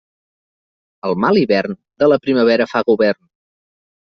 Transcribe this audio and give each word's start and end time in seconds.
El 1.09 1.15
mal 1.25 1.39
hivern, 1.41 1.77
de 2.05 2.09
la 2.13 2.19
primavera 2.25 2.69
fa 2.73 2.83
govern. 2.89 3.23